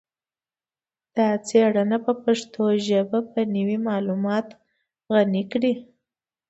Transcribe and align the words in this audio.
دا 1.15 1.27
څیړنه 1.47 1.97
به 2.03 2.13
پښتو 2.23 2.63
ژبه 2.87 3.19
په 3.31 3.39
نوي 3.55 3.77
معلوماتو 3.87 4.55
غني 5.13 5.43
کړي 5.51 5.73